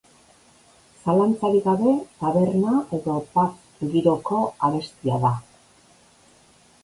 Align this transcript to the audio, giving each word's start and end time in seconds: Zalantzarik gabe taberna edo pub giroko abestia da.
Zalantzarik 1.01 1.65
gabe 1.65 1.91
taberna 2.23 2.79
edo 2.99 3.17
pub 3.35 3.91
giroko 3.91 4.41
abestia 4.69 5.19
da. 5.27 5.33